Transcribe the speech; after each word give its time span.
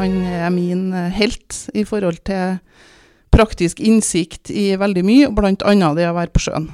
han 0.00 0.22
er 0.24 0.50
min 0.54 0.92
eh, 0.96 1.10
helt 1.12 1.66
i 1.76 1.84
forhold 1.84 2.22
til 2.28 2.58
praktisk 3.30 3.80
innsikt 3.80 4.50
i 4.50 4.72
veldig 4.80 5.04
mye, 5.06 5.28
bl.a. 5.34 5.90
det 5.96 6.08
å 6.08 6.16
være 6.16 6.34
på 6.34 6.42
sjøen. 6.46 6.70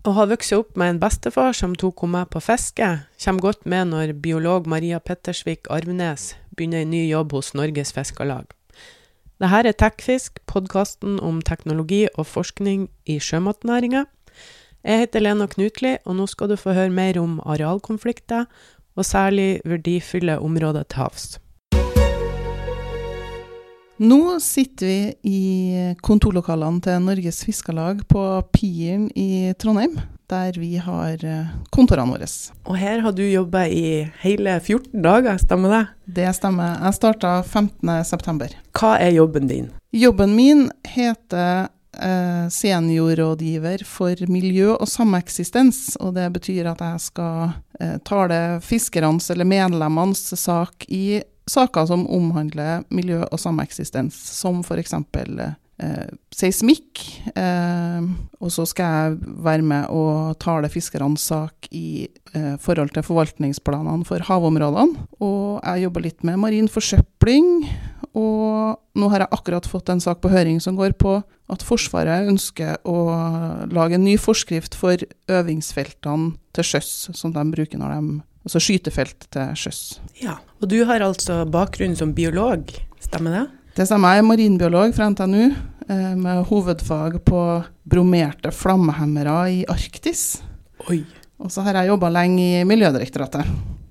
Å 0.00 0.14
ha 0.16 0.24
vokst 0.30 0.54
opp 0.56 0.78
med 0.80 0.94
en 0.94 1.00
bestefar 1.02 1.52
som 1.56 1.74
tok 1.76 2.04
henne 2.04 2.22
med 2.22 2.30
på 2.32 2.40
fiske, 2.40 2.86
kommer 3.24 3.44
godt 3.44 3.66
med 3.68 3.90
når 3.90 4.14
biolog 4.22 4.68
Maria 4.70 5.00
Pettersvik 5.00 5.68
Arvnes 5.72 6.30
begynner 6.54 6.86
en 6.86 6.94
ny 6.94 7.02
jobb 7.10 7.34
hos 7.36 7.52
Norges 7.56 7.92
Fiskarlag. 7.96 8.48
Dette 9.40 9.60
er 9.60 9.76
Tekfisk, 9.76 10.40
podkasten 10.48 11.18
om 11.24 11.40
teknologi 11.44 12.06
og 12.14 12.28
forskning 12.28 12.88
i 13.08 13.18
sjømatnæringa. 13.20 14.06
Jeg 14.84 15.04
heter 15.04 15.24
Lena 15.24 15.48
Knutli, 15.48 15.98
og 16.04 16.16
nå 16.16 16.26
skal 16.28 16.52
du 16.52 16.56
få 16.60 16.72
høre 16.76 16.92
mer 16.92 17.20
om 17.20 17.38
arealkonflikter, 17.44 18.48
og 18.96 19.06
særlig 19.06 19.60
verdifulle 19.64 20.40
områder 20.40 20.88
til 20.88 21.04
havs. 21.04 21.28
Nå 24.00 24.40
sitter 24.40 24.86
vi 24.86 25.14
i 25.28 25.40
kontorlokalene 26.00 26.80
til 26.80 27.02
Norges 27.04 27.42
Fiskarlag 27.44 27.98
på 28.08 28.22
Piren 28.48 29.10
i 29.12 29.52
Trondheim, 29.60 29.98
der 30.32 30.56
vi 30.56 30.78
har 30.80 31.20
eh, 31.20 31.50
kontorene 31.68 32.14
våre. 32.14 32.28
Og 32.64 32.78
her 32.80 33.02
har 33.04 33.12
du 33.12 33.20
jobba 33.26 33.66
i 33.68 34.06
hele 34.22 34.54
14 34.56 35.02
dager, 35.04 35.36
stemmer 35.42 35.74
det? 35.74 35.82
Det 36.16 36.30
stemmer. 36.38 36.78
Jeg 36.86 36.96
starta 36.96 37.34
15.9. 37.44 38.56
Hva 38.80 38.94
er 39.04 39.12
jobben 39.18 39.52
din? 39.52 39.68
Jobben 39.92 40.32
min 40.32 40.70
heter 40.88 41.68
eh, 42.00 42.46
seniorrådgiver 42.56 43.84
for 43.84 44.24
miljø 44.32 44.78
og 44.78 44.88
sameksistens. 44.88 45.98
Og 46.00 46.16
det 46.16 46.30
betyr 46.38 46.72
at 46.72 46.80
jeg 46.86 47.04
skal 47.10 47.52
eh, 47.76 47.98
tale 48.08 48.40
fiskernes 48.64 49.28
eller 49.28 49.44
medlemmenes 49.44 50.24
sak 50.40 50.88
i 50.88 51.20
saker 51.48 51.88
som 51.88 52.06
omhandler 52.10 52.84
miljø 52.92 53.22
og 53.26 53.40
sameksistens, 53.40 54.16
som 54.40 54.60
f.eks. 54.64 54.94
Eh, 55.80 56.08
seismikk. 56.36 57.00
Eh, 57.32 58.08
og 58.40 58.52
så 58.52 58.66
skal 58.68 58.90
jeg 58.90 59.36
være 59.46 59.64
med 59.64 59.94
og 59.96 60.36
tale 60.42 60.68
fiskernes 60.72 61.24
sak 61.30 61.70
i 61.72 62.04
eh, 62.34 62.56
forhold 62.60 62.92
til 62.92 63.06
forvaltningsplanene 63.06 64.04
for 64.08 64.20
havområdene. 64.28 65.06
Og 65.24 65.62
jeg 65.64 65.86
jobber 65.86 66.04
litt 66.04 66.26
med 66.26 66.40
marin 66.42 66.68
forsøpling. 66.68 67.64
Og 68.12 68.76
nå 68.98 69.08
har 69.12 69.24
jeg 69.24 69.32
akkurat 69.32 69.68
fått 69.70 69.88
en 69.92 70.02
sak 70.02 70.20
på 70.20 70.32
høring 70.32 70.60
som 70.60 70.76
går 70.76 70.96
på 71.00 71.20
at 71.50 71.64
Forsvaret 71.66 72.28
ønsker 72.30 72.76
å 72.86 72.98
lage 73.70 73.96
en 73.96 74.04
ny 74.04 74.16
forskrift 74.20 74.76
for 74.78 75.00
øvingsfeltene 75.30 76.34
til 76.54 76.66
sjøs, 76.66 77.10
som 77.16 77.32
de 77.34 77.44
bruker 77.54 77.80
når 77.80 77.96
de 77.96 78.18
Altså 78.46 78.60
skytefelt 78.62 79.26
til 79.32 79.56
sjøs. 79.58 79.80
Ja, 80.22 80.38
Og 80.60 80.68
du 80.68 80.78
har 80.84 81.00
altså 81.04 81.42
bakgrunn 81.48 81.96
som 81.96 82.14
biolog, 82.16 82.68
stemmer 83.00 83.36
det? 83.36 83.44
Det 83.76 83.86
stemmer. 83.88 84.16
Jeg 84.16 84.22
er 84.22 84.28
marinbiolog 84.28 84.94
fra 84.96 85.08
NTNU, 85.12 85.54
eh, 85.88 86.14
med 86.16 86.44
hovedfag 86.48 87.20
på 87.24 87.64
bromerte 87.88 88.52
flammehemmere 88.52 89.36
i 89.52 89.64
Arktis. 89.68 90.42
Oi. 90.88 91.04
Og 91.40 91.50
så 91.52 91.64
har 91.64 91.74
jeg 91.74 91.88
jobba 91.88 92.10
lenge 92.12 92.60
i 92.60 92.64
Miljødirektoratet. 92.68 93.46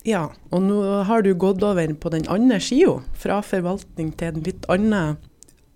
Ja, 0.05 0.27
og 0.51 0.61
nå 0.63 1.03
har 1.05 1.21
du 1.25 1.33
gått 1.35 1.63
over 1.65 1.93
på 1.93 2.11
den 2.13 2.27
andre 2.29 2.59
sida, 2.59 2.99
fra 3.13 3.41
forvaltning 3.41 4.13
til 4.17 4.27
en 4.33 4.45
litt 4.45 4.65
annen 4.69 5.17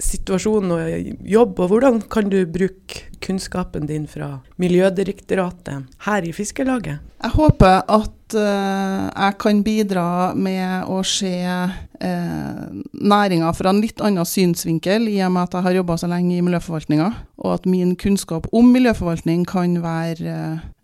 situasjon 0.03 0.71
og 0.71 1.27
jobb. 1.27 1.59
Og 1.59 1.69
hvordan 1.73 2.01
kan 2.09 2.29
du 2.29 2.45
bruke 2.45 3.09
kunnskapen 3.23 3.87
din 3.89 4.07
fra 4.07 4.37
Miljødirektoratet 4.61 5.87
her 6.05 6.27
i 6.27 6.33
Fiskerlaget? 6.35 6.99
Jeg 7.23 7.31
håper 7.37 7.81
at 7.87 8.35
uh, 8.35 9.07
jeg 9.07 9.37
kan 9.39 9.63
bidra 9.63 10.07
med 10.35 10.91
å 10.91 10.99
se 11.07 11.33
uh, 12.03 12.67
næringa 12.93 13.49
fra 13.55 13.71
en 13.73 13.81
litt 13.83 14.03
annen 14.03 14.27
synsvinkel, 14.27 15.07
i 15.11 15.19
og 15.25 15.33
med 15.35 15.47
at 15.47 15.57
jeg 15.57 15.67
har 15.67 15.77
jobba 15.79 15.97
så 15.99 16.09
lenge 16.11 16.37
i 16.37 16.43
miljøforvaltninga, 16.45 17.09
og 17.43 17.49
at 17.55 17.67
min 17.69 17.95
kunnskap 17.99 18.47
om 18.53 18.69
miljøforvaltning 18.71 19.43
kan 19.49 19.75
være 19.83 20.35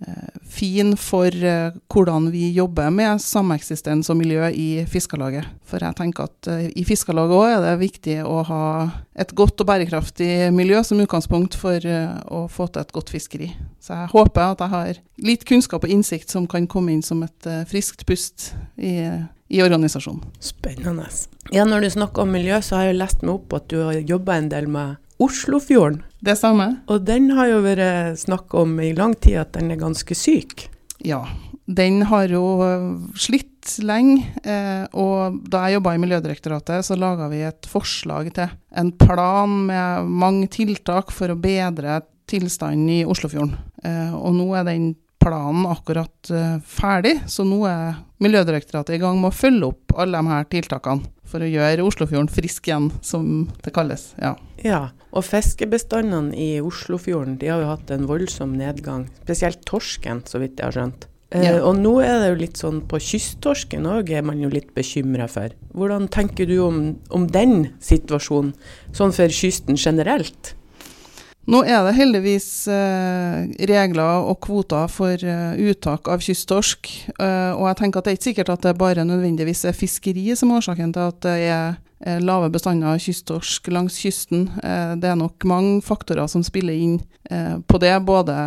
eh, 0.03 0.39
fin 0.43 0.95
for 0.99 1.31
hvordan 1.31 2.27
vi 2.33 2.49
jobber 2.51 2.89
med 2.91 3.21
sameksistens 3.23 4.09
og 4.11 4.17
miljø 4.19 4.49
i 4.49 4.83
Fiskarlaget. 4.89 5.47
For 5.63 5.79
jeg 5.85 5.95
tenker 5.95 6.27
at 6.27 6.49
i 6.75 6.83
Fiskarlaget 6.83 7.37
òg 7.37 7.53
er 7.53 7.63
det 7.63 7.73
viktig 7.85 8.17
å 8.27 8.41
ha 8.49 8.65
et 9.15 9.31
godt 9.37 9.61
og 9.63 9.69
bærekraftig 9.71 10.49
miljø 10.55 10.81
som 10.83 10.99
utgangspunkt 10.99 11.55
for 11.55 11.79
å 11.79 12.43
få 12.51 12.67
til 12.67 12.83
et 12.83 12.95
godt 12.97 13.13
fiskeri. 13.13 13.53
Så 13.79 13.95
jeg 13.95 14.11
håper 14.11 14.43
at 14.43 14.59
jeg 14.61 14.73
har 14.73 14.97
litt 15.23 15.45
kunnskap 15.47 15.85
og 15.85 15.91
innsikt 15.93 16.31
som 16.31 16.47
kan 16.49 16.67
komme 16.69 16.93
inn 16.93 17.03
som 17.05 17.23
et 17.25 17.47
uh, 17.47 17.63
friskt 17.69 18.05
pust 18.07 18.51
i, 18.77 18.99
i, 19.49 19.61
organisasjonen. 19.65 20.23
Spennende. 20.39 21.09
Ja, 21.51 21.65
når 21.65 21.85
du 21.85 21.89
snakker 21.97 22.23
om 22.23 22.33
miljø, 22.37 22.61
så 22.61 22.79
har 22.79 22.89
jeg 22.89 22.99
lest 23.01 23.25
meg 23.25 23.35
opp 23.39 23.57
at 23.57 23.67
du 23.73 23.81
har 23.81 23.99
jobba 23.99 24.37
en 24.37 24.49
del 24.53 24.69
med 24.71 24.97
Oslofjorden. 25.19 26.03
Det 26.23 26.37
stemmer. 26.39 26.77
Og 26.87 27.03
den 27.07 27.33
har 27.35 27.49
jo 27.51 27.59
vært 27.65 28.19
snakk 28.21 28.53
om 28.55 28.77
i 28.83 28.93
lang 28.95 29.17
tid 29.19 29.41
at 29.41 29.55
den 29.57 29.73
er 29.73 29.81
ganske 29.81 30.15
syk. 30.15 30.69
Ja, 31.03 31.25
den 31.69 32.01
har 32.09 32.31
jo 32.31 32.43
eh, 32.65 32.85
slitt 33.19 33.75
lenge. 33.85 34.23
Eh, 34.43 34.85
og 34.97 35.41
da 35.51 35.67
jeg 35.67 35.77
jobba 35.77 35.93
i 35.95 36.01
Miljødirektoratet, 36.01 36.85
så 36.87 36.97
laga 36.97 37.29
vi 37.31 37.43
et 37.45 37.69
forslag 37.69 38.31
til 38.35 38.49
en 38.79 38.93
plan 38.97 39.53
med 39.67 40.09
mange 40.09 40.49
tiltak 40.51 41.13
for 41.13 41.31
å 41.31 41.39
bedre 41.39 42.01
tilstanden 42.29 42.89
i 42.93 43.03
Oslofjorden. 43.05 43.53
Eh, 43.83 44.15
og 44.17 44.33
nå 44.39 44.49
er 44.57 44.65
den 44.69 44.91
planen 45.19 45.67
akkurat 45.69 46.31
eh, 46.31 46.57
ferdig, 46.65 47.19
så 47.27 47.45
nå 47.47 47.63
er 47.69 47.99
Miljødirektoratet 48.19 48.97
i 48.97 48.99
gang 48.99 49.19
med 49.19 49.31
å 49.31 49.35
følge 49.35 49.69
opp 49.69 49.93
alle 49.99 50.19
de 50.19 50.33
her 50.33 50.47
tiltakene 50.51 51.07
for 51.29 51.45
å 51.45 51.47
gjøre 51.47 51.85
Oslofjorden 51.85 52.31
frisk 52.31 52.67
igjen, 52.67 52.89
som 53.05 53.45
det 53.63 53.71
kalles. 53.75 54.09
Ja. 54.19 54.33
ja, 54.63 54.81
og 55.13 55.23
fiskebestandene 55.27 56.33
i 56.35 56.49
Oslofjorden 56.63 57.37
de 57.39 57.51
har 57.51 57.63
jo 57.63 57.69
hatt 57.71 57.93
en 57.93 58.09
voldsom 58.09 58.57
nedgang, 58.59 59.07
spesielt 59.23 59.63
torsken, 59.69 60.23
så 60.27 60.41
vidt 60.41 60.59
jeg 60.59 60.67
har 60.67 60.77
skjønt. 60.79 61.07
Ja. 61.29 61.59
Uh, 61.59 61.69
og 61.69 61.75
nå 61.77 61.91
er 62.01 62.23
det 62.23 62.29
jo 62.31 62.37
litt 62.39 62.57
sånn 62.57 62.79
på 62.89 62.97
kysttorsken 63.05 63.85
òg 63.85 64.09
er 64.17 64.23
man 64.25 64.39
jo 64.41 64.49
litt 64.49 64.71
bekymra 64.73 65.27
for. 65.29 65.53
Hvordan 65.77 66.09
tenker 66.09 66.49
du 66.49 66.55
om, 66.65 66.79
om 67.13 67.27
den 67.29 67.75
situasjonen, 67.85 68.55
sånn 68.97 69.13
for 69.13 69.29
kysten 69.29 69.77
generelt? 69.77 70.55
Nå 71.49 71.63
er 71.65 71.81
det 71.81 71.95
heldigvis 71.97 72.47
eh, 72.69 73.47
regler 73.71 74.27
og 74.29 74.37
kvoter 74.45 74.89
for 74.91 75.17
eh, 75.17 75.57
uttak 75.71 76.09
av 76.11 76.21
kysttorsk. 76.21 76.89
Eh, 77.15 77.53
og 77.55 77.65
jeg 77.71 77.79
tenker 77.79 78.01
at 78.01 78.05
det 78.05 78.11
er 78.11 78.19
ikke 78.19 78.27
sikkert 78.27 78.51
at 78.53 78.67
det 78.67 78.75
bare 78.77 79.05
nødvendigvis 79.07 79.65
er 79.65 79.77
fiskeri 79.77 80.27
som 80.37 80.51
er 80.51 80.61
årsaken 80.61 80.93
til 80.93 81.07
at 81.07 81.21
det 81.25 81.37
er 81.49 82.19
lave 82.23 82.47
bestander 82.53 82.93
av 82.93 83.01
kysttorsk 83.03 83.65
langs 83.73 83.97
kysten. 83.99 84.45
Det 85.01 85.09
er 85.09 85.17
nok 85.19 85.43
mange 85.49 85.81
faktorer 85.83 86.29
som 86.31 86.45
spiller 86.47 86.71
inn 86.71 86.93
på 87.67 87.81
det. 87.83 87.91
Både 88.07 88.37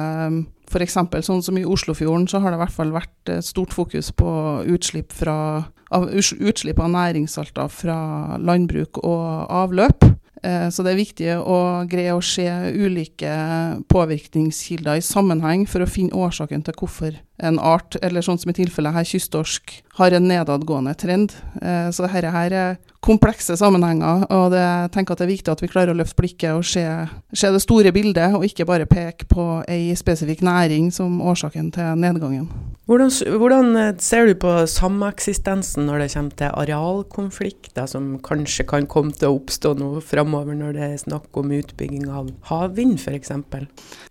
f.eks. 0.73 0.97
sånn 1.27 1.45
som 1.45 1.59
i 1.61 1.67
Oslofjorden, 1.69 2.25
så 2.33 2.41
har 2.41 2.55
det 2.55 2.57
i 2.57 2.63
hvert 2.63 2.79
fall 2.79 2.95
vært 2.95 3.35
stort 3.45 3.77
fokus 3.77 4.09
på 4.17 4.33
utslipp, 4.73 5.13
fra, 5.13 5.37
av, 5.93 6.09
utslipp 6.17 6.81
av 6.81 6.95
næringssalter 6.97 7.69
fra 7.77 7.99
landbruk 8.41 9.03
og 9.05 9.53
avløp. 9.53 10.09
Eh, 10.43 10.69
så 10.75 10.83
det 10.83 10.93
er 10.93 10.99
viktig 10.99 11.35
å 11.39 11.59
greie 11.91 12.15
å 12.15 12.23
se 12.25 12.47
ulike 12.75 13.33
påvirkningskilder 13.93 14.99
i 14.99 15.05
sammenheng 15.07 15.67
for 15.71 15.85
å 15.85 15.91
finne 15.91 16.19
årsaken 16.19 16.65
til 16.67 16.77
hvorfor 16.79 17.19
en 17.43 17.61
art, 17.63 17.97
eller 18.03 18.25
sånn 18.25 18.41
som 18.43 18.51
i 18.51 18.57
tilfellet 18.59 18.97
her 18.97 19.07
kysttorsk, 19.07 19.77
har 19.99 20.17
en 20.17 20.27
nedadgående 20.31 20.95
trend. 20.99 21.37
Eh, 21.63 21.91
så 21.95 22.07
dette 22.07 22.35
her 22.35 22.59
er 22.59 22.81
komplekse 23.03 23.57
sammenhenger, 23.59 24.27
og 24.31 24.53
det, 24.55 24.61
jeg 24.63 24.91
tenker 24.95 25.15
at 25.15 25.23
det 25.23 25.27
er 25.27 25.33
viktig 25.33 25.53
at 25.53 25.63
vi 25.65 25.71
klarer 25.71 25.91
å 25.91 25.99
løfte 25.99 26.21
blikket 26.21 26.55
og 26.55 26.67
se, 26.67 26.85
se 27.35 27.51
det 27.51 27.63
store 27.65 27.91
bildet, 27.95 28.37
og 28.37 28.47
ikke 28.47 28.67
bare 28.69 28.87
peke 28.87 29.27
på 29.31 29.47
ei 29.71 29.91
spesifikk 29.99 30.45
næring 30.47 30.93
som 30.95 31.19
årsaken 31.19 31.73
til 31.75 31.99
nedgangen. 31.99 32.47
Hvordan, 32.91 33.11
hvordan 33.39 33.77
eh, 33.79 33.91
ser 34.03 34.27
du 34.27 34.35
på 34.43 34.53
sameksistensen 34.69 35.87
når 35.87 36.03
det 36.03 36.09
kommer 36.13 36.39
til 36.39 36.57
arealkonflikter 36.63 37.87
som 37.91 38.09
kanskje 38.23 38.67
kan 38.69 38.89
komme 38.91 39.15
til 39.15 39.31
å 39.31 39.37
oppstå 39.39 39.75
nå 39.79 39.91
framover 40.05 40.59
når 40.59 40.77
det 40.77 40.87
er 40.89 41.03
snakk 41.03 41.39
om 41.39 41.55
utbygging 41.59 42.09
av 42.11 42.31
havvind 42.51 42.99
f.eks.? 42.99 43.33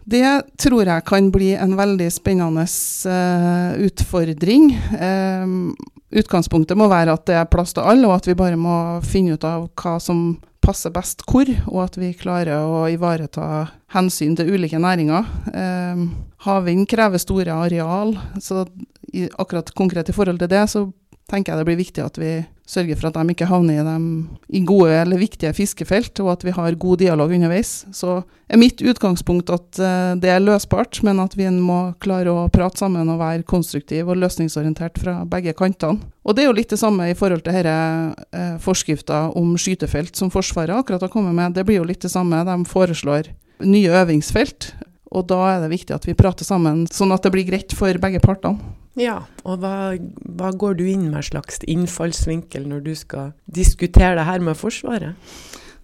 Det 0.08 0.24
tror 0.60 0.88
jeg 0.88 1.08
kan 1.08 1.32
bli 1.36 1.52
en 1.60 1.76
veldig 1.80 2.08
spennende 2.16 2.64
uh, 2.64 3.76
utfordring. 3.88 4.72
Um, 4.96 5.76
utgangspunktet 6.12 6.78
må 6.80 6.90
være 6.92 7.16
at 7.16 7.26
det 7.30 7.38
er 7.40 7.50
plass 7.52 7.76
til 7.76 7.86
alle, 7.88 8.08
og 8.08 8.20
at 8.20 8.30
vi 8.30 8.38
bare 8.38 8.60
må 8.60 8.76
finne 9.06 9.38
ut 9.38 9.46
av 9.48 9.70
hva 9.80 9.98
som 10.04 10.40
passer 10.62 10.94
best 10.94 11.24
hvor, 11.26 11.50
og 11.72 11.80
at 11.84 11.98
vi 11.98 12.12
klarer 12.18 12.62
å 12.62 12.86
ivareta 12.92 13.68
hensyn 13.96 14.36
til 14.38 14.52
ulike 14.54 14.80
næringer. 14.82 15.30
Eh, 15.58 16.04
havvind 16.46 16.88
krever 16.90 17.22
store 17.22 17.56
areal, 17.66 18.14
så 18.40 18.66
i, 19.12 19.28
akkurat 19.42 19.74
konkret 19.78 20.12
i 20.12 20.16
forhold 20.16 20.42
til 20.42 20.52
det, 20.52 20.66
så 20.70 20.86
tenker 21.32 21.54
jeg 21.54 21.62
det 21.62 21.70
blir 21.70 21.82
viktig 21.82 22.04
at 22.06 22.20
vi 22.22 22.36
sørge 22.72 22.96
for 22.96 23.10
at 23.10 23.18
de 23.20 23.34
ikke 23.34 23.50
havner 23.50 23.82
i, 23.82 23.86
dem, 23.86 24.06
i 24.48 24.62
gode 24.68 24.94
eller 24.96 25.20
viktige 25.20 25.52
fiskefelt, 25.56 26.22
og 26.24 26.32
at 26.36 26.46
vi 26.48 26.54
har 26.56 26.78
god 26.80 27.02
dialog 27.02 27.34
underveis. 27.36 27.74
Så 27.96 28.22
er 28.48 28.62
mitt 28.62 28.80
utgangspunkt 28.80 29.52
at 29.52 29.82
uh, 29.84 30.14
det 30.22 30.32
er 30.32 30.44
løsbart, 30.44 31.02
men 31.08 31.20
at 31.24 31.36
vi 31.40 31.50
må 31.52 31.82
klare 32.04 32.32
å 32.32 32.48
prate 32.54 32.80
sammen 32.80 33.12
og 33.12 33.20
være 33.22 33.48
konstruktiv 33.48 34.10
og 34.12 34.22
løsningsorientert 34.22 35.02
fra 35.02 35.20
begge 35.28 35.56
kantene. 35.58 36.00
Og 36.22 36.38
det 36.38 36.46
er 36.46 36.52
jo 36.52 36.56
litt 36.56 36.72
det 36.72 36.80
samme 36.80 37.10
i 37.10 37.18
forhold 37.18 37.42
til 37.44 37.56
denne 37.58 38.58
forskrifta 38.62 39.24
om 39.38 39.56
skytefelt 39.58 40.20
som 40.20 40.30
Forsvaret 40.30 40.76
akkurat 40.76 41.02
har 41.02 41.10
kommet 41.10 41.34
med. 41.34 41.56
Det 41.58 41.66
blir 41.66 41.80
jo 41.80 41.88
litt 41.90 42.04
det 42.06 42.12
samme. 42.14 42.44
De 42.46 42.58
foreslår 42.70 43.32
nye 43.66 43.96
øvingsfelt. 44.04 44.70
Og 45.12 45.26
da 45.28 45.40
er 45.50 45.64
det 45.64 45.74
viktig 45.74 45.96
at 45.96 46.06
vi 46.08 46.16
prater 46.18 46.48
sammen, 46.48 46.86
sånn 46.88 47.12
at 47.12 47.26
det 47.26 47.34
blir 47.34 47.48
greit 47.50 47.76
for 47.76 47.98
begge 48.00 48.22
partene. 48.24 48.62
Ja, 49.00 49.22
og 49.48 49.62
hva, 49.62 49.94
hva, 50.36 50.52
går 50.52 50.76
du 50.80 50.84
inn 50.92 51.08
med 51.14 51.24
slags 51.24 51.62
innfallsvinkel 51.64 52.66
når 52.68 52.84
du 52.84 52.94
skal 52.98 53.32
diskutere 53.48 54.18
det 54.20 54.28
her 54.28 54.44
med 54.44 54.60
Forsvaret? 54.60 55.16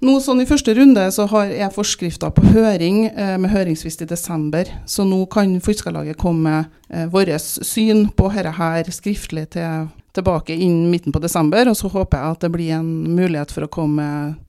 Nå 0.04 0.20
sånn 0.22 0.44
I 0.44 0.46
første 0.46 0.76
runde 0.78 1.08
så 1.14 1.26
har 1.32 1.48
jeg 1.50 1.74
forskrifter 1.74 2.34
på 2.36 2.44
høring 2.52 3.08
eh, 3.08 3.34
med 3.42 3.50
høringsfrist 3.50 4.04
i 4.06 4.10
desember. 4.12 4.70
Så 4.86 5.08
nå 5.08 5.24
kan 5.34 5.56
Fiskarlaget 5.64 6.20
komme 6.22 6.52
med 6.52 6.76
eh, 6.92 7.08
vårt 7.10 7.34
syn 7.42 8.06
på 8.14 8.30
dette 8.36 8.54
her 8.60 8.92
skriftlig 8.94 9.48
til, 9.56 9.88
tilbake 10.18 10.56
innen 10.56 10.90
midten 10.92 11.16
på 11.16 11.22
desember. 11.24 11.70
Og 11.70 11.78
så 11.80 11.92
håper 11.94 12.18
jeg 12.18 12.38
at 12.38 12.44
det 12.46 12.52
blir 12.54 12.74
en 12.78 12.90
mulighet 13.18 13.54
for 13.54 13.68
å 13.68 13.72
komme 13.72 14.08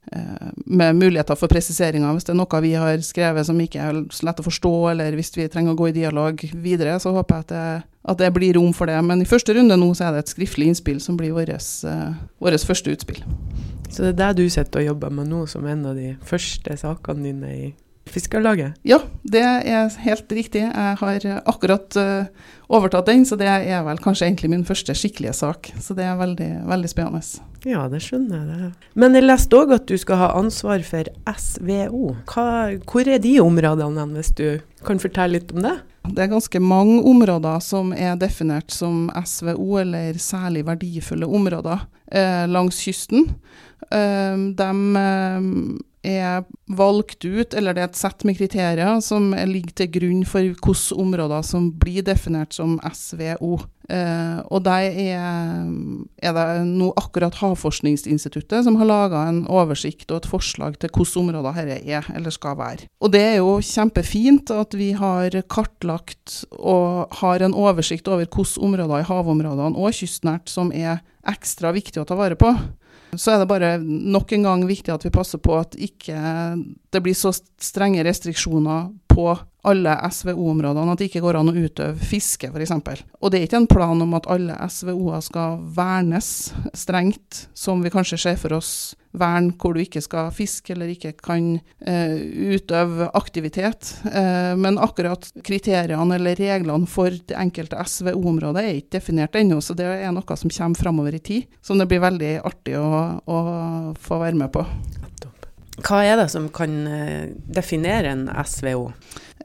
med, 0.08 0.54
med 0.64 0.96
muligheter 0.96 1.36
for 1.38 1.52
presiseringer. 1.52 2.16
Hvis 2.16 2.26
det 2.28 2.34
er 2.34 2.40
noe 2.40 2.62
vi 2.64 2.72
har 2.80 3.04
skrevet 3.04 3.46
som 3.46 3.60
ikke 3.60 3.84
er 3.84 4.02
så 4.14 4.28
lett 4.28 4.40
å 4.40 4.46
forstå, 4.46 4.74
eller 4.94 5.16
hvis 5.18 5.34
vi 5.36 5.48
trenger 5.52 5.76
å 5.76 5.78
gå 5.78 5.90
i 5.90 5.96
dialog 6.00 6.42
videre, 6.56 6.96
så 7.02 7.12
håper 7.16 7.38
jeg 7.38 7.48
at 7.48 7.54
det 7.54 7.68
at 8.08 8.18
det 8.18 8.30
blir 8.32 8.54
rom 8.56 8.72
for 8.72 8.88
det. 8.88 8.98
Men 9.04 9.22
i 9.22 9.28
første 9.28 9.54
runde 9.54 9.76
nå 9.76 9.90
så 9.96 10.08
er 10.08 10.16
det 10.16 10.24
et 10.24 10.32
skriftlig 10.32 10.70
innspill 10.70 11.00
som 11.02 11.18
blir 11.18 11.34
vårt 11.36 11.52
uh, 11.84 12.14
første 12.40 12.94
utspill. 12.94 13.20
Så 13.88 14.02
det 14.02 14.12
er 14.12 14.16
det 14.36 14.44
du 14.44 14.48
sitter 14.52 14.82
og 14.82 14.86
jobber 14.92 15.12
med 15.12 15.28
nå, 15.28 15.44
som 15.48 15.66
en 15.66 15.86
av 15.88 15.96
de 15.96 16.14
første 16.24 16.76
sakene 16.76 17.24
dine 17.24 17.52
i 17.52 17.68
Fiskarlaget? 18.18 18.78
Ja, 18.82 18.98
det 19.22 19.42
er 19.46 19.92
helt 20.02 20.32
riktig. 20.34 20.64
Jeg 20.66 20.94
har 21.00 21.26
akkurat 21.46 21.98
uh, 21.98 22.48
overtatt 22.66 23.06
den, 23.06 23.22
så 23.28 23.38
det 23.38 23.46
er 23.46 23.84
vel 23.86 24.00
kanskje 24.02 24.26
egentlig 24.26 24.50
min 24.50 24.64
første 24.66 24.96
skikkelige 24.98 25.36
sak. 25.38 25.70
Så 25.78 25.94
det 25.94 26.08
er 26.08 26.18
veldig, 26.18 26.48
veldig 26.66 26.90
spennende. 26.90 27.22
Ja, 27.66 27.84
det 27.90 28.00
skjønner 28.02 28.42
jeg. 28.42 28.48
det. 28.48 28.88
Men 28.98 29.14
jeg 29.14 29.26
leste 29.26 29.58
òg 29.58 29.74
at 29.76 29.86
du 29.90 29.94
skal 30.00 30.18
ha 30.20 30.32
ansvar 30.38 30.82
for 30.86 31.10
SVO. 31.30 32.16
Hva, 32.30 32.48
hvor 32.90 33.10
er 33.10 33.22
de 33.22 33.36
områdene, 33.42 34.08
hvis 34.16 34.34
du 34.34 34.46
kan 34.86 34.98
fortelle 35.02 35.38
litt 35.38 35.54
om 35.54 35.62
det? 35.66 35.76
Det 36.08 36.24
er 36.24 36.30
ganske 36.32 36.60
mange 36.62 37.02
områder 37.06 37.62
som 37.62 37.92
er 37.92 38.18
definert 38.18 38.72
som 38.72 39.08
SVO, 39.14 39.78
eller 39.82 40.18
særlig 40.22 40.64
verdifulle 40.66 41.26
områder, 41.26 41.86
eh, 42.10 42.46
langs 42.48 42.80
kysten. 42.82 43.28
Eh, 43.90 44.36
de 44.58 44.70
eh, 45.02 45.50
er 46.08 46.44
valgt 46.78 47.24
ut, 47.24 47.54
eller 47.54 47.76
det 47.76 47.82
er 47.84 47.90
et 47.90 47.98
sett 48.00 48.24
med 48.28 48.38
kriterier 48.38 49.00
som 49.04 49.30
ligger 49.32 49.74
til 49.82 49.90
grunn 49.98 50.22
for 50.28 50.44
hvilke 50.44 50.76
områder 50.96 51.44
som 51.46 51.70
blir 51.80 52.04
definert 52.06 52.56
som 52.56 52.78
SVO. 52.84 53.58
Eh, 53.88 54.40
og 54.52 54.60
der 54.66 54.90
er, 54.90 55.22
er, 56.20 56.34
det 56.36 56.46
nå 56.68 56.90
akkurat 57.00 57.38
Havforskningsinstituttet 57.40 58.66
som 58.66 58.76
har 58.76 58.88
laga 58.88 59.22
en 59.30 59.46
oversikt 59.48 60.12
og 60.12 60.20
et 60.20 60.28
forslag 60.28 60.76
til 60.76 60.92
hvilke 60.92 61.22
områder 61.22 61.56
dette 61.56 61.78
er, 61.88 62.10
eller 62.12 62.34
skal 62.34 62.58
være. 62.58 62.90
Og 63.00 63.14
det 63.14 63.24
er 63.24 63.38
jo 63.38 63.56
kjempefint 63.64 64.52
at 64.52 64.76
vi 64.76 64.90
har 64.98 65.32
kartlagt 65.48 66.42
og 66.58 67.16
har 67.22 67.44
en 67.44 67.56
oversikt 67.56 68.08
over 68.12 68.26
hvilke 68.26 68.60
områder 68.60 69.00
i 69.00 69.08
havområdene 69.08 69.80
og 69.80 69.96
kystnært 69.96 70.52
som 70.52 70.72
er 70.72 71.00
ekstra 71.28 71.72
viktig 71.76 72.02
å 72.02 72.06
ta 72.08 72.16
vare 72.18 72.36
på. 72.38 72.52
Så 73.16 73.32
er 73.32 73.40
det 73.40 73.48
bare 73.50 73.76
nok 73.80 74.32
en 74.36 74.44
gang 74.44 74.64
viktig 74.68 74.92
at 74.92 75.04
vi 75.06 75.12
passer 75.14 75.40
på 75.42 75.56
at 75.58 75.76
ikke 75.80 76.18
det 76.92 77.02
blir 77.04 77.16
så 77.16 77.32
strenge 77.32 78.04
restriksjoner 78.04 78.90
på 79.18 79.32
alle 79.68 79.96
SVO-områdene 80.14 80.92
at 80.94 81.00
det 81.00 81.08
ikke 81.10 81.24
går 81.24 81.40
an 81.40 81.50
å 81.50 81.56
utøve 81.56 81.98
fiske, 81.98 82.50
f.eks. 82.52 83.02
Og 83.18 83.32
det 83.32 83.40
er 83.40 83.48
ikke 83.48 83.62
en 83.64 83.70
plan 83.70 84.04
om 84.04 84.14
at 84.16 84.28
alle 84.30 84.54
SVO-er 84.70 85.24
skal 85.26 85.58
vernes 85.74 86.30
strengt, 86.78 87.48
som 87.58 87.82
vi 87.82 87.92
kanskje 87.92 88.20
ser 88.22 88.38
for 88.40 88.54
oss 88.60 88.72
vern 89.18 89.48
hvor 89.58 89.74
du 89.74 89.80
ikke 89.82 90.02
skal 90.04 90.30
fiske 90.36 90.74
eller 90.74 90.92
ikke 90.92 91.14
kan 91.24 91.56
eh, 91.80 92.14
utøve 92.54 93.08
aktivitet. 93.18 93.96
Eh, 94.06 94.54
men 94.60 94.78
akkurat 94.78 95.26
kriteriene 95.44 96.20
eller 96.20 96.38
reglene 96.38 96.86
for 96.86 97.10
det 97.10 97.36
enkelte 97.40 97.82
SVO-området 97.82 98.62
er 98.62 98.78
ikke 98.78 98.98
definert 99.00 99.38
ennå, 99.40 99.58
så 99.64 99.74
det 99.74 99.88
er 99.98 100.14
noe 100.14 100.38
som 100.38 100.52
kommer 100.52 100.84
framover 100.84 101.18
i 101.18 101.24
tid, 101.24 101.60
som 101.64 101.80
det 101.80 101.88
blir 101.90 102.04
veldig 102.04 102.36
artig 102.46 102.78
å, 102.78 102.88
å 103.26 103.38
få 103.98 104.22
være 104.22 104.38
med 104.38 104.54
på. 104.54 104.64
Hva 105.84 106.02
er 106.04 106.18
det 106.18 106.28
som 106.32 106.48
kan 106.54 106.74
eh, 106.90 107.30
definere 107.54 108.12
en 108.12 108.26
SVO? 108.44 108.88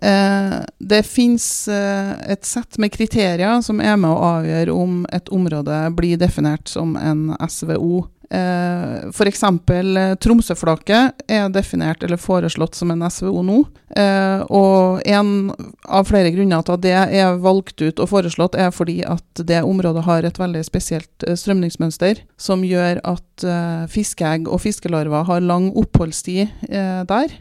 Eh, 0.02 0.56
det 0.80 1.04
finnes 1.06 1.68
eh, 1.68 2.14
et 2.34 2.46
sett 2.46 2.80
med 2.82 2.92
kriterier 2.92 3.62
som 3.62 3.82
er 3.82 3.96
med 4.02 4.12
å 4.12 4.24
avgjøre 4.40 4.74
om 4.76 5.04
et 5.14 5.30
område 5.32 5.78
blir 5.96 6.20
definert 6.20 6.68
som 6.68 6.98
en 7.00 7.30
SVO 7.48 8.08
Eh, 8.34 9.10
F.eks. 9.14 9.44
Eh, 9.44 10.16
Tromsøflaket 10.18 11.24
er 11.30 11.52
definert 11.54 12.04
eller 12.04 12.18
foreslått 12.18 12.78
som 12.78 12.92
en 12.94 13.06
SVO 13.06 13.44
nå. 13.46 13.60
Eh, 13.94 14.42
og 14.50 15.04
en 15.06 15.54
av 15.86 16.10
flere 16.10 16.34
grunner 16.34 16.66
til 16.66 16.78
at 16.78 16.84
det 16.86 16.96
er 17.22 17.38
valgt 17.44 17.84
ut 17.84 18.02
og 18.02 18.10
foreslått, 18.10 18.58
er 18.58 18.74
fordi 18.74 19.02
at 19.06 19.44
det 19.46 19.62
området 19.62 20.06
har 20.08 20.26
et 20.26 20.42
veldig 20.42 20.64
spesielt 20.66 21.28
strømningsmønster, 21.28 22.24
som 22.38 22.66
gjør 22.66 23.04
at 23.06 23.46
fiskeegg 23.92 24.48
og 24.48 24.62
fiskelarver 24.64 25.26
har 25.28 25.44
lang 25.44 25.70
oppholdstid 25.78 26.70
der. 27.10 27.34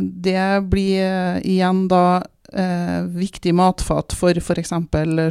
det 0.00 0.46
blir 0.70 1.40
igjen 1.46 1.86
da 1.90 2.22
eh, 2.52 3.02
viktig 3.02 3.54
matfat 3.56 4.14
for 4.16 4.38
f.eks. 4.38 4.72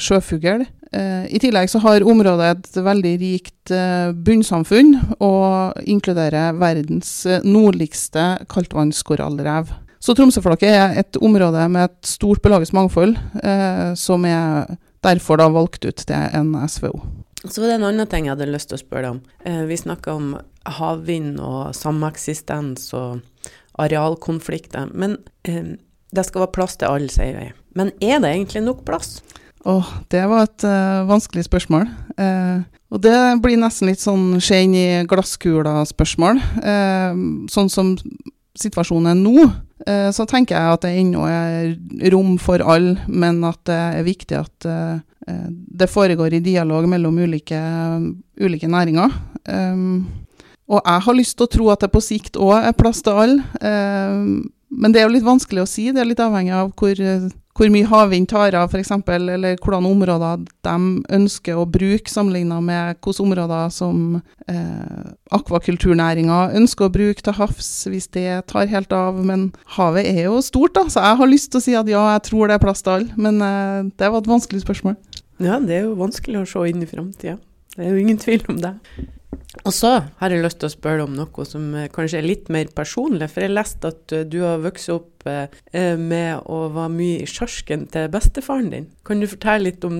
sjøfugl. 0.04 0.66
Eh, 0.92 1.36
I 1.36 1.40
tillegg 1.40 1.70
så 1.70 1.82
har 1.84 2.06
området 2.08 2.52
et 2.54 2.80
veldig 2.84 3.14
rikt 3.22 3.74
eh, 3.76 4.14
bunnsamfunn, 4.14 4.96
og 5.20 5.82
inkluderer 5.84 6.56
verdens 6.60 7.12
eh, 7.28 7.44
nordligste 7.44 8.30
kaldtvannskorallrev. 8.52 9.74
Så 10.00 10.16
Tromsøflaket 10.16 10.72
er 10.72 11.00
et 11.02 11.20
område 11.20 11.66
med 11.74 11.90
et 11.90 12.08
stort 12.08 12.44
pelagisk 12.46 12.76
mangfold, 12.78 13.16
som 13.98 14.28
er 14.30 14.76
derfor 15.04 15.40
da 15.42 15.48
valgt 15.50 15.88
ut 15.88 16.04
til 16.06 16.36
en 16.38 16.52
SVO. 16.70 17.02
Så 17.42 17.64
var 17.64 17.72
det 17.72 17.80
en 17.80 17.88
annen 17.90 18.08
ting 18.08 18.28
jeg 18.28 18.36
hadde 18.36 18.48
lyst 18.52 18.70
til 18.70 18.78
å 18.78 18.84
spørre 18.84 19.08
deg 19.08 19.16
om. 19.16 19.66
Vi 19.68 19.80
snakka 19.82 20.14
om 20.14 20.30
havvind 20.78 21.42
og 21.42 21.74
sameksistens 21.76 22.86
og 22.96 23.50
arealkonflikter. 23.82 24.94
Men 24.94 25.18
det 25.42 26.28
skal 26.30 26.46
være 26.46 26.56
plass 26.60 26.78
til 26.78 26.94
alle, 26.94 27.10
sier 27.12 27.42
vi. 27.42 27.50
Men 27.82 27.90
er 27.98 28.22
det 28.22 28.36
egentlig 28.36 28.68
nok 28.70 28.86
plass? 28.86 29.18
Åh, 29.68 29.88
det 30.08 30.24
var 30.32 30.46
et 30.46 30.64
uh, 30.64 31.04
vanskelig 31.10 31.44
spørsmål. 31.48 31.90
Uh, 32.16 32.64
og 32.94 33.02
det 33.04 33.18
blir 33.44 33.60
nesten 33.60 33.90
litt 33.92 34.00
sånn 34.00 34.38
skje 34.40 34.62
inn 34.64 34.76
i 34.78 34.88
glasskula-spørsmål. 35.10 36.40
Uh, 36.64 37.48
sånn 37.52 37.72
som 37.72 37.96
situasjonen 38.58 39.12
er 39.12 39.18
nå, 39.20 39.50
så 39.88 40.26
tenker 40.26 40.56
jeg 40.58 40.74
at 40.74 40.82
det 40.82 40.90
ennå 40.98 41.28
er 41.30 42.08
rom 42.10 42.32
for 42.42 42.58
alle, 42.66 42.96
men 43.06 43.38
at 43.46 43.60
det 43.70 43.76
er 43.78 44.08
viktig 44.08 44.36
at 44.40 44.66
det 45.78 45.88
foregår 45.92 46.34
i 46.34 46.42
dialog 46.42 46.88
mellom 46.90 47.20
ulike, 47.22 47.60
ulike 48.42 48.68
næringer. 48.74 49.14
Og 50.66 50.82
jeg 50.82 51.06
har 51.06 51.18
lyst 51.20 51.38
til 51.38 51.46
å 51.46 51.54
tro 51.54 51.70
at 51.70 51.86
det 51.86 51.92
på 51.94 52.02
sikt 52.02 52.42
òg 52.42 52.58
er 52.58 52.76
plass 52.76 53.04
til 53.06 53.22
alle. 53.22 53.62
Men 54.74 54.96
det 54.96 55.04
er 55.04 55.06
jo 55.06 55.14
litt 55.14 55.30
vanskelig 55.30 55.62
å 55.62 55.70
si. 55.70 55.92
Det 55.94 56.02
er 56.02 56.10
litt 56.10 56.26
avhengig 56.26 56.58
av 56.58 56.74
hvor, 56.74 56.98
hvor 57.58 57.72
mye 57.74 57.88
havvind 57.90 58.30
tar 58.30 58.56
av, 58.58 58.70
f.eks., 58.70 58.92
eller 58.94 59.58
hvordan 59.58 59.88
områder 59.90 60.44
de 60.68 60.76
ønsker 61.18 61.58
å 61.58 61.66
bruke, 61.66 62.12
sammenlignet 62.12 62.62
med 62.64 63.00
hvilke 63.02 63.24
områder 63.24 63.72
som 63.74 64.20
eh, 64.46 65.08
akvakulturnæringa 65.34 66.54
ønsker 66.60 66.88
å 66.88 66.94
bruke 66.94 67.26
til 67.26 67.38
havs, 67.40 67.72
hvis 67.90 68.10
det 68.14 68.30
tar 68.52 68.70
helt 68.70 68.94
av. 68.94 69.18
Men 69.26 69.50
havet 69.78 70.06
er 70.12 70.28
jo 70.28 70.42
stort, 70.46 70.76
da, 70.78 70.86
så 70.92 71.02
jeg 71.02 71.22
har 71.24 71.34
lyst 71.34 71.52
til 71.52 71.62
å 71.62 71.66
si 71.66 71.78
at 71.80 71.90
ja, 71.92 72.06
jeg 72.14 72.28
tror 72.30 72.48
det 72.48 72.60
er 72.60 72.66
plass 72.68 72.86
til 72.86 73.00
alle. 73.00 73.18
Men 73.18 73.42
eh, 73.42 73.92
det 73.98 74.14
var 74.14 74.22
et 74.22 74.32
vanskelig 74.36 74.62
spørsmål. 74.66 74.98
Ja, 75.42 75.58
det 75.62 75.82
er 75.82 75.86
jo 75.90 75.98
vanskelig 75.98 76.44
å 76.44 76.50
se 76.50 76.66
inn 76.70 76.86
i 76.86 76.90
framtida. 76.90 77.40
Det 77.78 77.86
er 77.86 77.94
jo 77.94 78.02
ingen 78.02 78.22
tvil 78.22 78.46
om 78.54 78.62
det. 78.62 78.78
Og 79.68 79.74
så 79.76 79.90
har 80.20 80.32
jeg 80.32 80.44
lyst 80.44 80.62
til 80.62 80.70
å 80.70 80.74
spørre 80.74 81.06
om 81.08 81.16
noe 81.18 81.46
som 81.48 81.66
eh, 81.76 81.90
kanskje 81.94 82.22
er 82.22 82.28
litt 82.28 82.52
mer 82.54 82.70
personlig. 82.76 83.30
For 83.34 83.44
jeg 83.44 83.56
leste 83.56 83.92
at 83.92 84.16
eh, 84.16 84.26
du 84.28 84.40
har 84.46 84.62
vokst 84.64 84.92
opp 84.94 85.28
eh, 85.28 85.98
med 86.00 86.46
å 86.48 86.68
være 86.76 86.94
mye 86.94 87.24
i 87.24 87.30
sjarsken 87.30 87.88
til 87.94 88.12
bestefaren 88.14 88.72
din. 88.74 88.92
Kan 89.08 89.24
du 89.24 89.28
fortelle 89.30 89.72
litt 89.72 89.88
om 89.88 89.98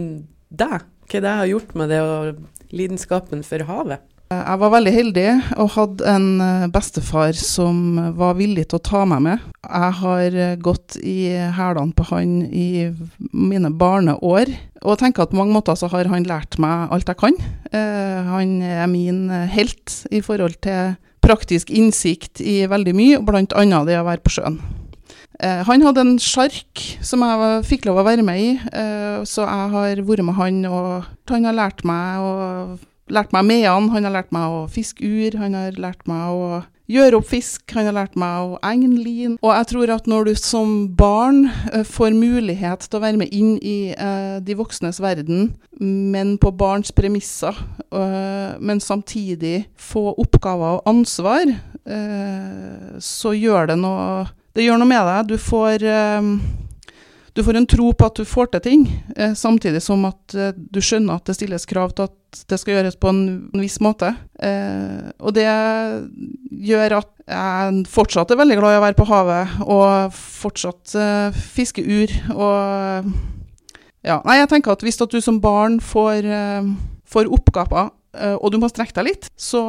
det? 0.48 0.70
Hva 1.08 1.24
det 1.24 1.34
har 1.42 1.50
gjort 1.50 1.76
med 1.80 1.92
det 1.92 2.00
og 2.04 2.72
lidenskapen 2.76 3.44
for 3.48 3.68
havet? 3.68 4.04
Jeg 4.28 4.60
var 4.60 4.72
veldig 4.74 4.92
heldig 4.92 5.28
og 5.56 5.70
hadde 5.78 6.08
en 6.12 6.26
eh, 6.44 6.66
bestefar 6.72 7.38
som 7.40 7.96
var 8.18 8.36
villig 8.36 8.66
til 8.68 8.80
å 8.80 8.84
ta 8.84 9.04
meg 9.08 9.22
med. 9.24 9.44
Jeg 9.64 9.94
har 10.02 10.36
eh, 10.36 10.58
gått 10.60 10.98
i 11.00 11.32
hælene 11.56 11.96
på 11.96 12.10
han 12.10 12.34
i 12.52 12.90
mine 13.32 13.72
barneår, 13.72 14.52
og 14.84 15.00
tenker 15.00 15.24
at 15.24 15.32
på 15.32 15.40
mange 15.40 15.56
måter 15.56 15.80
så 15.80 15.88
har 15.94 16.10
han 16.12 16.28
lært 16.28 16.58
meg 16.60 16.92
alt 16.92 17.08
jeg 17.08 17.20
kan. 17.22 17.40
Eh, 17.72 18.28
han 18.28 18.58
er 18.60 18.90
min 18.92 19.30
helt 19.54 19.96
i 20.12 20.20
forhold 20.26 20.60
til 20.66 20.98
praktisk 21.24 21.72
innsikt 21.72 22.44
i 22.44 22.66
veldig 22.68 22.96
mye, 23.00 23.24
bl.a. 23.24 23.48
det 23.48 23.96
å 24.00 24.08
være 24.08 24.24
på 24.26 24.36
sjøen. 24.38 24.60
Han 25.38 25.84
hadde 25.86 26.02
en 26.02 26.16
sjark 26.18 26.82
som 27.06 27.22
jeg 27.22 27.66
fikk 27.68 27.84
lov 27.86 28.00
å 28.02 28.06
være 28.08 28.24
med 28.26 28.40
i, 28.42 28.48
så 29.30 29.44
jeg 29.46 29.68
har 29.76 30.00
vært 30.08 30.24
med 30.26 30.34
han, 30.40 30.64
og 30.66 31.30
han 31.30 31.46
har 31.46 31.58
lært 31.60 31.84
meg 31.86 32.24
å 32.26 32.32
lært 33.14 33.36
meg 33.36 33.46
meene, 33.48 33.92
han 33.94 34.08
har 34.08 34.14
lært 34.14 34.34
meg 34.36 34.48
å 34.52 34.66
fiske 34.72 35.06
ur, 35.06 35.38
han 35.40 35.56
har 35.58 35.78
lært 35.80 36.08
meg 36.10 36.34
å 36.34 36.50
gjøre 36.88 37.20
opp 37.20 37.28
fisk, 37.28 37.66
han 37.76 37.90
har 37.90 37.96
lært 37.98 38.16
meg 38.20 38.54
å 38.54 38.60
egne 38.66 39.02
lin. 39.04 39.36
Og 39.42 39.52
jeg 39.52 39.70
tror 39.74 39.94
at 39.98 40.08
når 40.08 40.30
du 40.30 40.34
som 40.40 40.76
barn 41.00 41.48
uh, 41.74 41.84
får 41.88 42.16
mulighet 42.16 42.88
til 42.88 43.00
å 43.00 43.04
være 43.04 43.22
med 43.22 43.34
inn 43.36 43.58
i 43.60 43.94
uh, 43.96 44.40
de 44.44 44.56
voksnes 44.58 45.02
verden, 45.04 45.52
men 45.80 46.38
på 46.42 46.54
barns 46.56 46.94
premisser, 46.96 47.58
uh, 47.92 48.56
men 48.60 48.84
samtidig 48.84 49.68
få 49.76 50.10
oppgaver 50.16 50.80
og 50.80 50.94
ansvar, 50.96 51.58
så 53.00 53.32
gjør 53.32 53.70
det 53.70 53.78
noe 53.80 54.26
Det 54.52 54.66
gjør 54.66 54.82
noe 54.82 54.90
med 54.90 55.06
deg. 55.08 55.30
Du 55.30 55.38
får 55.40 55.86
du 57.38 57.44
får 57.44 57.54
en 57.54 57.68
tro 57.70 57.92
på 57.94 58.06
at 58.08 58.18
du 58.18 58.26
får 58.26 58.48
til 58.50 58.62
ting, 58.66 58.84
eh, 59.16 59.34
samtidig 59.38 59.78
som 59.86 60.08
at 60.10 60.34
eh, 60.34 60.56
du 60.58 60.80
skjønner 60.82 61.20
at 61.20 61.30
det 61.30 61.36
stilles 61.38 61.68
krav 61.70 61.92
til 61.94 62.08
at 62.08 62.16
det 62.46 62.60
skal 62.62 62.78
gjøres 62.78 62.98
på 63.00 63.12
en, 63.12 63.22
viss 63.58 63.80
måte. 63.84 64.14
Eh, 64.44 65.10
og 65.18 65.34
det 65.38 65.48
gjør 65.48 67.00
at 67.02 67.12
jeg 67.28 67.84
fortsatt 67.92 68.32
er 68.32 68.40
veldig 68.40 68.58
glad 68.60 68.76
i 68.76 68.80
å 68.80 68.84
være 68.86 68.98
på 68.98 69.08
havet, 69.10 69.58
og 69.68 70.16
fortsatt 70.16 70.96
eh, 70.96 71.40
fiske 71.58 71.84
ur. 71.84 72.14
Og 72.36 73.12
ja, 74.08 74.22
nei, 74.24 74.40
jeg 74.40 74.52
tenker 74.54 74.76
at 74.76 74.86
hvis 74.86 75.02
at 75.04 75.12
du 75.12 75.20
som 75.24 75.42
barn 75.44 75.82
får, 75.84 76.24
eh, 76.24 76.72
får 77.10 77.32
oppgaver 77.36 77.90
eh, 78.16 78.38
og 78.38 78.54
du 78.54 78.60
må 78.62 78.72
strekke 78.72 78.96
deg 79.00 79.10
litt, 79.10 79.30
så 79.36 79.62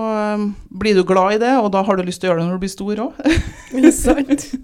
blir 0.70 0.98
du 0.98 1.02
glad 1.08 1.38
i 1.38 1.42
det, 1.42 1.54
og 1.58 1.72
da 1.75 1.82
har 1.87 1.98
du 1.98 2.06
lyst 2.06 2.22
til 2.22 2.30
å 2.30 2.34
gjøre 2.34 2.44
det 2.44 2.48
når 2.50 2.58
du 2.60 2.66
blir 2.66 2.76
stor 2.76 3.06
òg. 3.08 3.22
sant. 4.04 4.50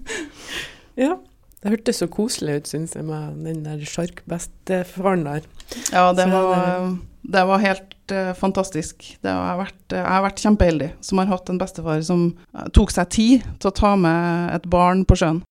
Ja. 0.94 1.16
Det 1.64 1.72
hørtes 1.72 1.96
så 2.02 2.06
koselig 2.12 2.58
ut, 2.60 2.66
syns 2.68 2.92
jeg, 2.92 3.06
med 3.08 3.38
den 3.46 3.62
der 3.64 3.80
sjarkbestefaren 3.88 5.22
der. 5.24 5.46
Ja, 5.88 6.10
det 6.12 6.26
var, 6.28 6.90
det 7.24 7.44
var 7.48 7.62
helt 7.62 7.93
fantastisk. 8.38 9.06
Har 9.24 9.58
vært, 9.60 9.80
uh, 9.92 10.00
jeg 10.00 10.12
har 10.16 10.26
vært 10.26 10.44
kjempeheldig 10.44 10.90
som 11.04 11.22
har 11.22 11.30
hatt 11.32 11.50
en 11.52 11.60
bestefar 11.60 12.04
som 12.06 12.26
uh, 12.54 12.68
tok 12.76 12.92
seg 12.94 13.10
tid 13.14 13.48
til 13.62 13.70
å 13.70 13.76
ta 13.80 13.94
med 14.00 14.54
et 14.56 14.68
barn 14.70 15.06
på 15.08 15.18
sjøen. 15.20 15.42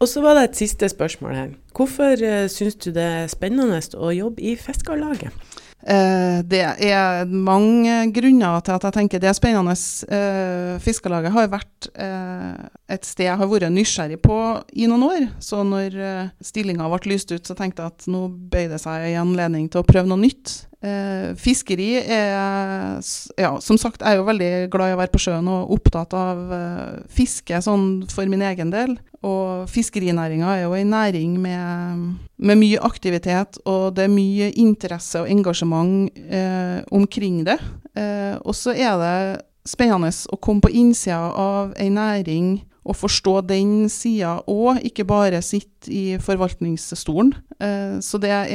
Og 0.00 0.08
så 0.08 0.22
var 0.24 0.38
det 0.38 0.46
et 0.48 0.60
siste 0.62 0.88
spørsmål 0.88 1.34
her. 1.36 1.48
Hvorfor 1.76 2.22
syns 2.48 2.78
du 2.80 2.88
det 2.96 3.04
er 3.04 3.26
spennende 3.28 3.82
å 4.00 4.08
jobbe 4.16 4.40
i 4.40 4.54
Fiskarlaget? 4.56 5.34
Eh, 5.80 6.40
det 6.44 6.60
er 6.60 7.24
mange 7.24 8.10
grunner 8.12 8.60
til 8.60 8.74
at 8.76 8.84
jeg 8.84 8.96
tenker 8.98 9.20
det 9.22 9.30
er 9.30 9.36
spennende. 9.36 9.72
Eh, 10.12 10.76
Fiskarlaget 10.84 11.32
har 11.32 11.48
vært 11.52 11.88
eh, 11.94 12.66
et 12.92 13.08
sted 13.08 13.30
jeg 13.30 13.40
har 13.40 13.48
vært 13.48 13.72
nysgjerrig 13.72 14.20
på 14.20 14.36
i 14.76 14.88
noen 14.90 15.06
år. 15.08 15.28
Så 15.40 15.62
når 15.64 15.96
eh, 15.96 16.32
stillinga 16.44 16.88
ble 16.92 17.14
lyst 17.14 17.32
ut, 17.32 17.46
så 17.46 17.56
tenkte 17.56 17.86
jeg 17.86 17.94
at 17.94 18.10
nå 18.12 18.26
bøyde 18.28 18.74
det 18.76 18.82
seg 18.82 19.08
en 19.08 19.22
anledning 19.24 19.70
til 19.72 19.80
å 19.80 19.88
prøve 19.88 20.10
noe 20.10 20.20
nytt. 20.20 20.58
Eh, 20.80 21.34
fiskeri 21.36 21.90
er 22.00 23.00
Ja, 23.36 23.50
som 23.60 23.76
sagt, 23.76 24.00
jeg 24.00 24.14
er 24.14 24.16
jo 24.16 24.24
veldig 24.24 24.70
glad 24.72 24.90
i 24.90 24.94
å 24.94 25.00
være 25.00 25.12
på 25.12 25.20
sjøen 25.20 25.48
og 25.52 25.74
opptatt 25.76 26.14
av 26.16 26.54
eh, 26.56 27.02
fiske 27.12 27.60
sånn 27.64 28.06
for 28.08 28.28
min 28.32 28.44
egen 28.48 28.72
del. 28.72 28.96
Og 29.20 29.68
fiskerinæringa 29.68 30.54
er 30.54 30.62
jo 30.64 30.72
en 30.78 30.94
næring 30.94 31.36
med, 31.40 32.06
med, 32.40 32.60
mye 32.62 32.80
aktivitet, 32.80 33.60
og 33.68 33.92
det 33.96 34.06
er 34.06 34.14
mye 34.14 34.48
interesse 34.56 35.20
og 35.20 35.28
engasjement 35.28 36.08
eh, 36.16 36.80
omkring 36.96 37.42
det. 37.44 37.58
Eh, 37.92 38.40
og 38.40 38.56
så 38.56 38.72
er 38.72 38.96
det 39.02 39.20
spennende 39.68 40.08
å 40.32 40.40
komme 40.40 40.64
på 40.64 40.72
innsida 40.72 41.20
av 41.36 41.74
ei 41.76 41.90
næring 41.92 42.62
og 42.84 42.96
forstå 42.96 43.34
den 43.48 43.88
sida 43.92 44.38
òg, 44.48 44.80
ikke 44.88 45.04
bare 45.08 45.42
sitte 45.44 45.90
i 45.92 46.16
forvaltningsstolen. 46.20 47.32
Eh, 47.60 47.98
så 48.04 48.20
det 48.22 48.30
er, 48.32 48.48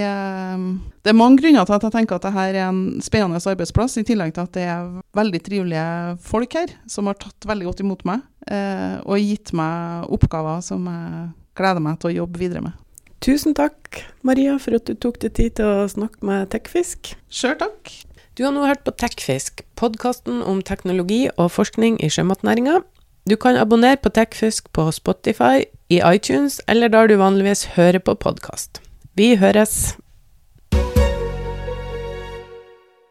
det 1.05 1.11
er 1.11 1.17
mange 1.17 1.43
grunner 1.43 1.67
til 1.67 1.77
at 1.77 1.85
jeg 1.87 1.95
tenker 1.95 2.17
at 2.17 2.25
dette 2.27 2.45
er 2.49 2.59
en 2.65 2.79
spennende 3.05 3.41
arbeidsplass, 3.41 3.99
i 4.01 4.05
tillegg 4.07 4.33
til 4.35 4.47
at 4.47 4.55
det 4.57 4.65
er 4.69 4.95
veldig 5.17 5.43
trivelige 5.45 5.89
folk 6.25 6.57
her, 6.57 6.73
som 6.89 7.09
har 7.09 7.19
tatt 7.21 7.49
veldig 7.49 7.69
godt 7.69 7.85
imot 7.85 8.05
meg, 8.07 8.25
eh, 8.49 8.97
og 9.05 9.21
gitt 9.21 9.53
meg 9.57 10.09
oppgaver 10.15 10.65
som 10.65 10.89
jeg 10.89 11.29
gleder 11.55 11.85
meg 11.85 12.01
til 12.01 12.11
å 12.11 12.17
jobbe 12.23 12.41
videre 12.41 12.65
med. 12.65 12.81
Tusen 13.25 13.55
takk, 13.57 14.03
Maria, 14.27 14.57
for 14.61 14.77
at 14.77 14.85
du 14.85 14.97
tok 15.01 15.21
deg 15.23 15.33
tid 15.37 15.55
til 15.57 15.65
å 15.65 15.85
snakke 15.89 16.25
med 16.27 16.51
Tekfisk. 16.53 17.15
Sjøl 17.31 17.55
takk. 17.57 17.93
Du 18.35 18.43
har 18.43 18.51
nå 18.51 18.65
hørt 18.67 18.83
på 18.85 18.91
Tekfisk, 18.99 19.63
podkasten 19.79 20.43
om 20.43 20.59
teknologi 20.61 21.23
og 21.39 21.53
forskning 21.55 21.95
i 22.03 22.09
sjømatnæringa. 22.11 22.81
Du 23.25 23.35
kan 23.41 23.57
abonnere 23.57 23.97
på 23.97 24.11
TechFusk 24.13 24.67
på 24.69 24.91
Spotify, 24.93 25.65
i 25.89 25.97
iTunes 25.97 26.59
eller 26.69 26.89
der 26.93 27.07
du 27.09 27.15
vanligvis 27.17 27.65
hører 27.73 27.99
på 27.99 28.13
podkast. 28.13 28.81
Vi 29.17 29.35
høres! 29.41 29.95